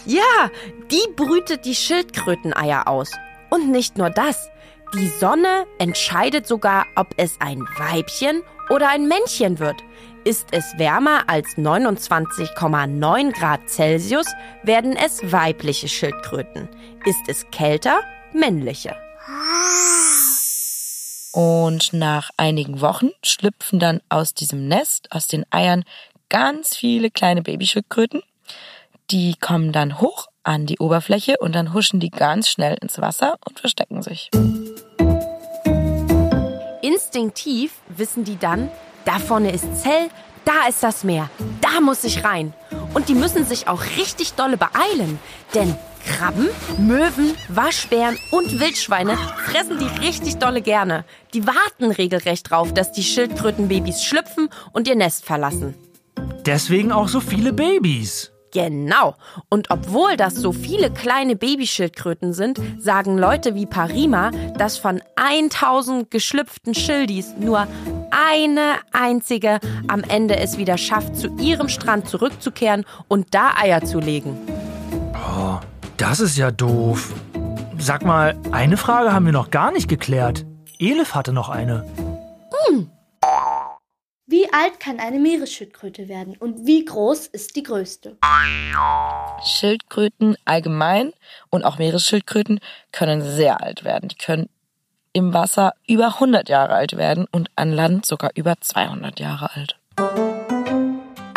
Ja, 0.06 0.50
die 0.90 1.06
brütet 1.14 1.66
die 1.66 1.74
Schildkröteneier 1.74 2.88
aus. 2.88 3.10
Und 3.50 3.70
nicht 3.70 3.98
nur 3.98 4.08
das. 4.08 4.48
Die 4.94 5.08
Sonne 5.08 5.66
entscheidet 5.78 6.46
sogar, 6.46 6.86
ob 6.96 7.08
es 7.18 7.36
ein 7.40 7.60
Weibchen 7.76 8.42
oder 8.70 8.88
ein 8.88 9.06
Männchen 9.06 9.58
wird. 9.58 9.76
Ist 10.24 10.48
es 10.52 10.64
wärmer 10.78 11.24
als 11.26 11.58
29,9 11.58 13.38
Grad 13.38 13.68
Celsius, 13.68 14.26
werden 14.62 14.96
es 14.96 15.30
weibliche 15.30 15.88
Schildkröten. 15.88 16.70
Ist 17.04 17.28
es 17.28 17.44
kälter, 17.50 18.00
männliche. 18.32 18.96
Und 21.32 21.92
nach 21.92 22.30
einigen 22.36 22.80
Wochen 22.80 23.10
schlüpfen 23.22 23.78
dann 23.78 24.00
aus 24.08 24.34
diesem 24.34 24.66
Nest, 24.68 25.12
aus 25.12 25.26
den 25.26 25.44
Eiern, 25.50 25.84
ganz 26.28 26.76
viele 26.76 27.10
kleine 27.10 27.42
Babyschildkröten. 27.42 28.22
Die 29.10 29.34
kommen 29.34 29.72
dann 29.72 30.00
hoch 30.00 30.28
an 30.42 30.66
die 30.66 30.78
Oberfläche 30.78 31.36
und 31.38 31.54
dann 31.54 31.74
huschen 31.74 32.00
die 32.00 32.10
ganz 32.10 32.48
schnell 32.48 32.76
ins 32.80 33.00
Wasser 33.00 33.36
und 33.46 33.60
verstecken 33.60 34.02
sich. 34.02 34.30
Instinktiv 36.82 37.72
wissen 37.88 38.24
die 38.24 38.38
dann, 38.38 38.70
da 39.04 39.18
vorne 39.18 39.50
ist 39.52 39.82
Zell, 39.82 40.08
da 40.44 40.68
ist 40.68 40.82
das 40.82 41.04
Meer, 41.04 41.28
da 41.60 41.80
muss 41.80 42.04
ich 42.04 42.24
rein. 42.24 42.54
Und 42.94 43.08
die 43.08 43.14
müssen 43.14 43.44
sich 43.44 43.68
auch 43.68 43.82
richtig 43.98 44.32
dolle 44.34 44.56
beeilen, 44.56 45.18
denn 45.54 45.76
Krabben, 46.08 46.48
Möwen, 46.78 47.34
Waschbären 47.48 48.18
und 48.30 48.58
Wildschweine 48.58 49.16
fressen 49.44 49.78
die 49.78 50.04
richtig 50.04 50.38
dolle 50.38 50.62
gerne. 50.62 51.04
Die 51.34 51.46
warten 51.46 51.90
regelrecht 51.90 52.50
drauf, 52.50 52.72
dass 52.72 52.92
die 52.92 53.02
Schildkrötenbabys 53.04 54.02
schlüpfen 54.02 54.48
und 54.72 54.88
ihr 54.88 54.96
Nest 54.96 55.24
verlassen. 55.24 55.74
Deswegen 56.46 56.92
auch 56.92 57.08
so 57.08 57.20
viele 57.20 57.52
Babys. 57.52 58.32
Genau. 58.52 59.14
Und 59.50 59.70
obwohl 59.70 60.16
das 60.16 60.34
so 60.34 60.52
viele 60.52 60.90
kleine 60.90 61.36
Babyschildkröten 61.36 62.32
sind, 62.32 62.58
sagen 62.78 63.18
Leute 63.18 63.54
wie 63.54 63.66
Parima, 63.66 64.30
dass 64.56 64.78
von 64.78 65.02
1000 65.16 66.10
geschlüpften 66.10 66.74
Schildis 66.74 67.34
nur 67.38 67.66
eine 68.10 68.76
einzige 68.92 69.60
am 69.86 70.02
Ende 70.02 70.38
es 70.38 70.56
wieder 70.56 70.78
schafft, 70.78 71.16
zu 71.16 71.28
ihrem 71.38 71.68
Strand 71.68 72.08
zurückzukehren 72.08 72.86
und 73.06 73.34
da 73.34 73.52
Eier 73.60 73.84
zu 73.84 74.00
legen. 74.00 74.38
Oh, 75.14 75.58
das 75.98 76.20
ist 76.20 76.38
ja 76.38 76.50
doof. 76.50 77.12
Sag 77.78 78.04
mal, 78.04 78.36
eine 78.50 78.76
Frage 78.76 79.12
haben 79.12 79.26
wir 79.26 79.32
noch 79.32 79.50
gar 79.50 79.70
nicht 79.70 79.88
geklärt. 79.88 80.46
Elif 80.78 81.14
hatte 81.14 81.32
noch 81.32 81.48
eine. 81.48 81.84
Wie 84.30 84.52
alt 84.52 84.78
kann 84.78 85.00
eine 85.00 85.18
Meeresschildkröte 85.18 86.06
werden 86.06 86.36
und 86.38 86.66
wie 86.66 86.84
groß 86.84 87.28
ist 87.28 87.56
die 87.56 87.62
größte? 87.62 88.18
Schildkröten 89.42 90.36
allgemein 90.44 91.14
und 91.48 91.64
auch 91.64 91.78
Meeresschildkröten 91.78 92.60
können 92.92 93.22
sehr 93.22 93.62
alt 93.62 93.84
werden. 93.84 94.10
Die 94.10 94.18
können 94.18 94.50
im 95.14 95.32
Wasser 95.32 95.72
über 95.86 96.08
100 96.08 96.50
Jahre 96.50 96.74
alt 96.74 96.98
werden 96.98 97.26
und 97.32 97.48
an 97.56 97.72
Land 97.72 98.04
sogar 98.04 98.30
über 98.34 98.56
200 98.60 99.18
Jahre 99.18 99.50
alt. 99.54 99.78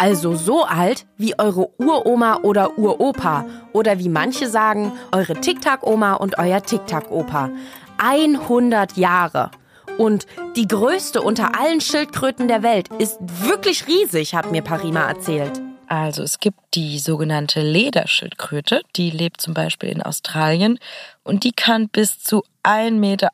Also 0.01 0.35
so 0.35 0.63
alt 0.63 1.05
wie 1.17 1.37
eure 1.37 1.69
Uroma 1.77 2.37
oder 2.37 2.79
Uropa 2.79 3.45
oder 3.71 3.99
wie 3.99 4.09
manche 4.09 4.49
sagen, 4.49 4.93
eure 5.11 5.35
Tic-Tac-Oma 5.35 6.13
und 6.13 6.39
euer 6.39 6.63
Tic-Tac-Opa. 6.63 7.51
100 7.99 8.97
Jahre. 8.97 9.51
Und 9.99 10.25
die 10.55 10.67
größte 10.67 11.21
unter 11.21 11.51
allen 11.55 11.81
Schildkröten 11.81 12.47
der 12.47 12.63
Welt 12.63 12.87
ist 12.97 13.19
wirklich 13.21 13.85
riesig, 13.85 14.33
hat 14.33 14.51
mir 14.51 14.63
Parima 14.63 15.01
erzählt. 15.01 15.61
Also 15.85 16.23
es 16.23 16.39
gibt 16.39 16.57
die 16.73 16.97
sogenannte 16.97 17.61
Lederschildkröte, 17.61 18.81
die 18.95 19.11
lebt 19.11 19.39
zum 19.39 19.53
Beispiel 19.53 19.89
in 19.89 20.01
Australien 20.01 20.79
und 21.23 21.43
die 21.43 21.51
kann 21.51 21.89
bis 21.89 22.17
zu 22.17 22.43
1,80 22.63 22.91
Meter 22.93 23.29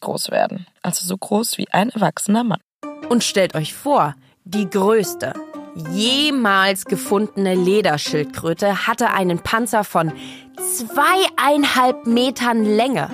groß 0.00 0.32
werden. 0.32 0.66
Also 0.82 1.06
so 1.06 1.16
groß 1.16 1.58
wie 1.58 1.68
ein 1.70 1.90
erwachsener 1.90 2.42
Mann. 2.42 2.60
Und 3.08 3.22
stellt 3.22 3.54
euch 3.54 3.72
vor, 3.72 4.16
die 4.44 4.68
größte 4.68 5.34
jemals 5.74 6.84
gefundene 6.84 7.54
Lederschildkröte 7.54 8.86
hatte 8.86 9.10
einen 9.10 9.38
Panzer 9.38 9.84
von 9.84 10.12
zweieinhalb 10.56 12.06
Metern 12.06 12.64
Länge. 12.64 13.10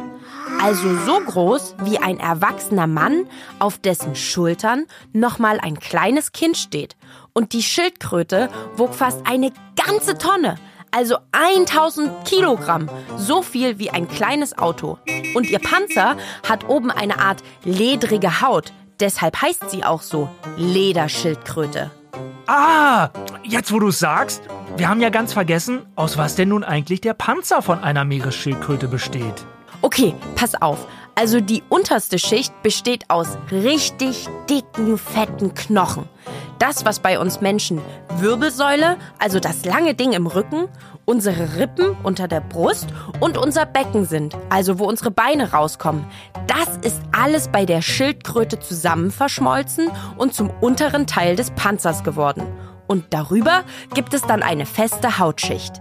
Also 0.61 0.97
so 1.05 1.21
groß 1.21 1.75
wie 1.85 1.99
ein 1.99 2.19
erwachsener 2.19 2.87
Mann, 2.87 3.27
auf 3.59 3.79
dessen 3.79 4.15
Schultern 4.15 4.87
nochmal 5.13 5.59
ein 5.61 5.79
kleines 5.79 6.33
Kind 6.33 6.57
steht. 6.57 6.97
Und 7.33 7.53
die 7.53 7.63
Schildkröte 7.63 8.49
wog 8.77 8.95
fast 8.95 9.27
eine 9.27 9.53
ganze 9.77 10.17
Tonne. 10.17 10.57
Also 10.91 11.17
1000 11.33 12.25
Kilogramm. 12.25 12.89
So 13.17 13.43
viel 13.43 13.79
wie 13.79 13.91
ein 13.91 14.09
kleines 14.09 14.57
Auto. 14.57 14.99
Und 15.35 15.51
ihr 15.51 15.59
Panzer 15.59 16.17
hat 16.49 16.69
oben 16.69 16.91
eine 16.91 17.19
Art 17.19 17.43
ledrige 17.65 18.41
Haut. 18.41 18.73
Deshalb 19.01 19.43
heißt 19.43 19.71
sie 19.71 19.85
auch 19.85 20.03
so 20.03 20.29
Lederschildkröte. 20.57 21.91
Ah, 22.47 23.09
jetzt 23.43 23.73
wo 23.73 23.79
du 23.79 23.89
es 23.89 23.99
sagst, 23.99 24.43
wir 24.77 24.89
haben 24.89 25.01
ja 25.01 25.09
ganz 25.09 25.33
vergessen, 25.33 25.87
aus 25.97 26.19
was 26.19 26.35
denn 26.35 26.51
nun 26.51 26.63
eigentlich 26.63 27.01
der 27.01 27.15
Panzer 27.15 27.63
von 27.63 27.83
einer 27.83 28.05
Meeresschildkröte 28.05 28.87
besteht. 28.87 29.47
Okay, 29.81 30.15
pass 30.35 30.55
auf. 30.61 30.87
Also 31.15 31.41
die 31.41 31.63
unterste 31.69 32.19
Schicht 32.19 32.53
besteht 32.63 33.09
aus 33.09 33.39
richtig 33.51 34.29
dicken, 34.51 34.99
fetten 34.99 35.55
Knochen. 35.55 36.07
Das, 36.59 36.85
was 36.85 36.99
bei 36.99 37.19
uns 37.19 37.41
Menschen 37.41 37.81
Wirbelsäule, 38.19 38.99
also 39.19 39.41
das 39.41 39.65
lange 39.65 39.95
Ding 39.95 40.13
im 40.13 40.27
Rücken, 40.27 40.69
unsere 41.05 41.59
Rippen 41.59 41.97
unter 42.03 42.29
der 42.29 42.41
Brust 42.41 42.89
und 43.21 43.39
unser 43.39 43.67
Becken 43.67 44.05
sind, 44.05 44.37
also 44.51 44.79
wo 44.79 44.85
unsere 44.85 45.11
Beine 45.11 45.53
rauskommen. 45.53 46.05
Das 46.47 46.77
ist 46.83 47.01
alles 47.13 47.49
bei 47.49 47.65
der 47.65 47.83
Schildkröte 47.83 48.59
zusammen 48.59 49.11
verschmolzen 49.11 49.91
und 50.17 50.35
zum 50.35 50.51
unteren 50.61 51.07
Teil 51.07 51.37
des 51.37 51.51
Panzers 51.53 52.05
geworden. 52.05 52.43
Und 52.87 53.07
darüber 53.11 53.65
gibt 53.95 54.15
es 54.15 54.23
dann 54.23 54.43
eine 54.43 54.67
feste 54.67 55.19
Hautschicht. 55.19 55.81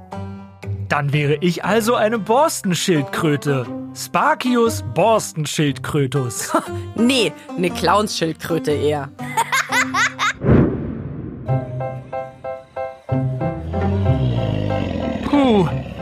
Dann 0.90 1.12
wäre 1.12 1.38
ich 1.42 1.66
also 1.66 1.96
eine 1.96 2.20
Borstenschildkröte. 2.20 3.66
Sparkius 3.96 4.84
Borstenschildkrötus. 4.94 6.52
Nee, 6.96 7.32
eine 7.58 7.72
Clownsschildkröte 7.72 8.72
eher. 8.72 9.10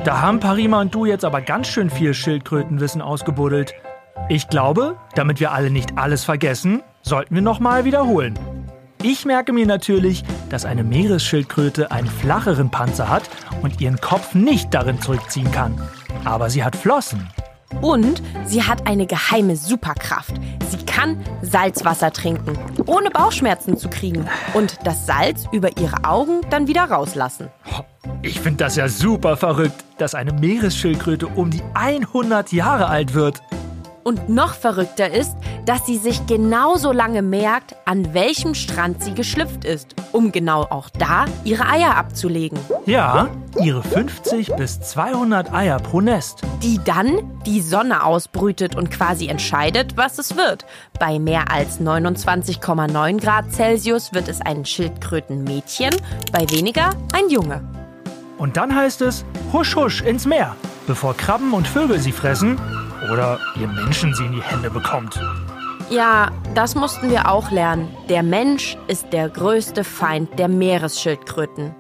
da 0.04 0.20
haben 0.22 0.40
Parima 0.40 0.82
und 0.82 0.96
du 0.96 1.06
jetzt 1.06 1.24
aber 1.24 1.42
ganz 1.42 1.68
schön 1.68 1.90
viel 1.90 2.14
Schildkrötenwissen 2.14 3.02
ausgebuddelt. 3.02 3.74
Ich 4.30 4.48
glaube, 4.48 4.98
damit 5.16 5.40
wir 5.40 5.52
alle 5.52 5.70
nicht 5.70 5.98
alles 5.98 6.24
vergessen, 6.24 6.82
sollten 7.04 7.36
wir 7.36 7.42
nochmal 7.42 7.86
wiederholen. 7.86 8.38
Ich 9.04 9.26
merke 9.26 9.54
mir 9.54 9.66
natürlich, 9.66 10.24
dass 10.50 10.66
eine 10.66 10.84
Meeresschildkröte 10.84 11.92
einen 11.92 12.08
flacheren 12.08 12.72
Panzer 12.72 13.10
hat 13.10 13.30
und 13.62 13.80
ihren 13.82 14.00
Kopf 14.00 14.34
nicht 14.36 14.74
darin 14.74 15.02
zurückziehen 15.02 15.52
kann. 15.52 15.80
Aber 16.24 16.50
sie 16.50 16.64
hat 16.64 16.76
Flossen. 16.76 17.28
Und 17.82 18.22
sie 18.46 18.64
hat 18.64 18.88
eine 18.88 19.06
geheime 19.06 19.56
Superkraft. 19.56 20.34
Sie 20.70 20.86
kann 20.86 21.24
Salzwasser 21.42 22.12
trinken, 22.12 22.58
ohne 22.86 23.10
Bauchschmerzen 23.10 23.78
zu 23.78 23.90
kriegen. 23.90 24.28
Und 24.54 24.78
das 24.84 25.06
Salz 25.06 25.46
über 25.52 25.78
ihre 25.78 26.04
Augen 26.04 26.42
dann 26.50 26.68
wieder 26.68 26.84
rauslassen. 26.86 27.50
Ich 28.24 28.40
finde 28.40 28.58
das 28.64 28.76
ja 28.76 28.88
super 28.88 29.36
verrückt, 29.36 29.84
dass 29.98 30.14
eine 30.14 30.32
Meeresschildkröte 30.32 31.26
um 31.26 31.50
die 31.50 31.64
100 31.74 32.52
Jahre 32.52 32.88
alt 32.88 33.16
wird. 33.16 33.42
Und 34.04 34.30
noch 34.30 34.54
verrückter 34.54 35.12
ist, 35.12 35.36
dass 35.66 35.86
sie 35.86 35.98
sich 35.98 36.26
genauso 36.26 36.92
lange 36.92 37.22
merkt, 37.22 37.76
an 37.86 38.14
welchem 38.14 38.56
Strand 38.56 39.04
sie 39.04 39.14
geschlüpft 39.14 39.64
ist, 39.64 39.96
um 40.12 40.32
genau 40.32 40.64
auch 40.64 40.90
da 40.90 41.26
ihre 41.44 41.68
Eier 41.68 41.96
abzulegen. 41.98 42.60
Ja, 42.86 43.30
ihre 43.60 43.84
50 43.84 44.56
bis 44.56 44.82
200 44.82 45.52
Eier 45.54 45.80
pro 45.80 46.02
Nest. 46.02 46.42
Die 46.64 46.80
dann 46.84 47.40
die 47.46 47.62
Sonne 47.62 48.04
ausbrütet 48.04 48.76
und 48.76 48.92
quasi 48.92 49.28
entscheidet, 49.28 49.98
was 49.98 50.20
es 50.20 50.36
wird. 50.36 50.66
Bei 51.00 51.20
mehr 51.20 51.52
als 51.52 51.80
29,9 51.80 53.20
Grad 53.20 53.52
Celsius 53.52 54.14
wird 54.14 54.28
es 54.28 54.42
ein 54.42 54.66
Schildkrötenmädchen, 54.66 55.96
bei 56.32 56.50
weniger 56.52 56.92
ein 57.14 57.30
Junge. 57.30 57.81
Und 58.42 58.58
dann 58.58 58.76
heißt 58.76 59.04
es 59.04 59.24
husch 59.54 59.76
husch 59.76 60.02
ins 60.02 60.26
Meer, 60.26 60.56
bevor 60.88 61.16
Krabben 61.16 61.54
und 61.54 61.68
Vögel 61.68 62.00
sie 62.00 62.12
fressen 62.12 62.60
oder 63.14 63.40
ihr 63.60 63.68
Menschen 63.68 64.16
sie 64.16 64.26
in 64.26 64.32
die 64.32 64.42
Hände 64.42 64.72
bekommt. 64.72 65.14
Ja, 65.92 66.32
das 66.56 66.74
mussten 66.74 67.12
wir 67.12 67.30
auch 67.30 67.52
lernen. 67.52 67.96
Der 68.10 68.24
Mensch 68.24 68.80
ist 68.88 69.14
der 69.14 69.30
größte 69.30 69.84
Feind 69.84 70.40
der 70.40 70.48
Meeresschildkröten. 70.48 71.76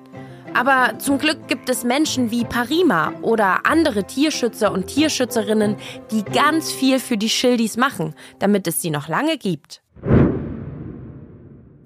Aber 0.54 1.00
zum 1.00 1.18
Glück 1.18 1.48
gibt 1.48 1.68
es 1.68 1.84
Menschen 1.84 2.30
wie 2.30 2.46
Parima 2.46 3.12
oder 3.24 3.66
andere 3.66 4.04
Tierschützer 4.04 4.72
und 4.72 4.86
Tierschützerinnen, 4.86 5.78
die 6.12 6.24
ganz 6.24 6.72
viel 6.72 7.00
für 7.00 7.18
die 7.18 7.30
Schildis 7.30 7.76
machen, 7.76 8.14
damit 8.38 8.68
es 8.68 8.84
sie 8.84 8.92
noch 8.92 9.08
lange 9.08 9.40
gibt. 9.40 9.82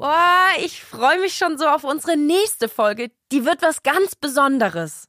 Boah, 0.06 0.64
ich 0.64 0.84
freue 0.84 1.20
mich 1.20 1.36
schon 1.36 1.58
so 1.58 1.66
auf 1.66 1.84
unsere 1.84 2.16
nächste 2.16 2.70
Folge. 2.70 3.10
Die 3.32 3.44
wird 3.44 3.64
was 3.64 3.82
ganz 3.82 4.14
Besonderes. 4.14 5.08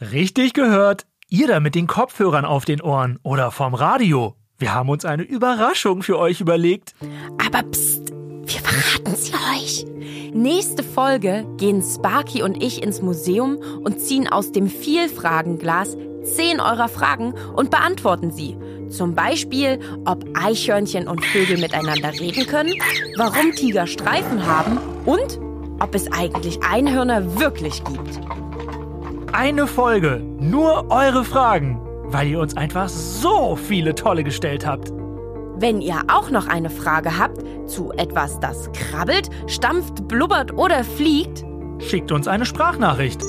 Richtig 0.00 0.54
gehört. 0.54 1.04
Ihr 1.28 1.46
da 1.46 1.60
mit 1.60 1.74
den 1.74 1.86
Kopfhörern 1.86 2.46
auf 2.46 2.64
den 2.64 2.80
Ohren 2.80 3.18
oder 3.22 3.50
vom 3.50 3.74
Radio. 3.74 4.36
Wir 4.56 4.72
haben 4.72 4.88
uns 4.88 5.04
eine 5.04 5.24
Überraschung 5.24 6.02
für 6.02 6.18
euch 6.18 6.40
überlegt. 6.40 6.94
Aber 7.36 7.64
pst, 7.64 8.14
wir 8.52 8.60
verraten 8.60 9.14
sie 9.16 9.32
euch. 9.32 9.86
Nächste 10.32 10.82
Folge 10.82 11.46
gehen 11.56 11.82
Sparky 11.82 12.42
und 12.42 12.62
ich 12.62 12.82
ins 12.82 13.02
Museum 13.02 13.58
und 13.82 14.00
ziehen 14.00 14.28
aus 14.28 14.52
dem 14.52 14.68
Vielfragenglas 14.68 15.96
zehn 16.24 16.60
eurer 16.60 16.88
Fragen 16.88 17.34
und 17.54 17.70
beantworten 17.70 18.30
sie. 18.30 18.56
Zum 18.88 19.14
Beispiel, 19.14 19.78
ob 20.04 20.24
Eichhörnchen 20.34 21.06
und 21.06 21.24
Vögel 21.24 21.58
miteinander 21.58 22.12
reden 22.18 22.46
können, 22.46 22.72
warum 23.16 23.52
Tiger 23.52 23.86
Streifen 23.86 24.46
haben 24.46 24.78
und 25.06 25.40
ob 25.80 25.94
es 25.94 26.10
eigentlich 26.12 26.58
Einhörner 26.62 27.38
wirklich 27.38 27.82
gibt. 27.84 28.20
Eine 29.32 29.66
Folge, 29.66 30.22
nur 30.40 30.90
eure 30.90 31.24
Fragen, 31.24 31.80
weil 32.06 32.28
ihr 32.28 32.40
uns 32.40 32.56
einfach 32.56 32.88
so 32.88 33.56
viele 33.56 33.94
tolle 33.94 34.24
gestellt 34.24 34.66
habt. 34.66 34.92
Wenn 35.60 35.82
ihr 35.82 36.00
auch 36.08 36.30
noch 36.30 36.48
eine 36.48 36.70
Frage 36.70 37.18
habt 37.18 37.44
zu 37.68 37.92
etwas, 37.92 38.40
das 38.40 38.72
krabbelt, 38.72 39.28
stampft, 39.46 40.08
blubbert 40.08 40.56
oder 40.56 40.84
fliegt, 40.84 41.44
Schickt 41.80 42.12
uns 42.12 42.28
eine 42.28 42.46
Sprachnachricht 42.46 43.22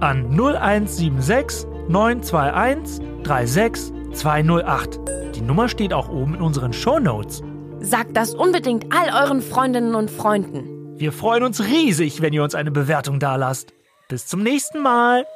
an 0.00 0.30
0176 0.30 1.66
921 1.88 3.04
36 3.24 3.92
208. 4.14 5.00
Die 5.34 5.42
Nummer 5.42 5.68
steht 5.68 5.92
auch 5.92 6.08
oben 6.08 6.34
in 6.34 6.40
unseren 6.40 6.72
Shownotes. 6.72 7.42
sagt 7.80 8.16
das 8.16 8.34
unbedingt 8.34 8.86
all 8.94 9.26
euren 9.26 9.42
Freundinnen 9.42 9.94
und 9.94 10.10
Freunden. 10.10 10.98
Wir 10.98 11.12
freuen 11.12 11.42
uns 11.42 11.64
riesig, 11.64 12.22
wenn 12.22 12.32
ihr 12.32 12.44
uns 12.44 12.54
eine 12.54 12.70
Bewertung 12.70 13.18
dalasst. 13.18 13.74
Bis 14.08 14.26
zum 14.26 14.42
nächsten 14.42 14.80
Mal. 14.80 15.26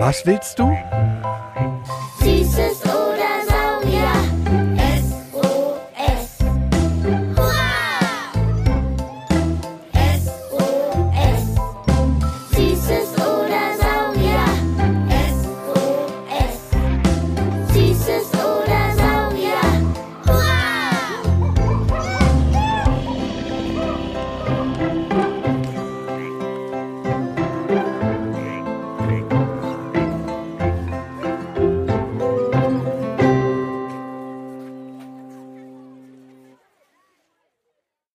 Was 0.00 0.24
willst 0.24 0.58
du? 0.58 0.74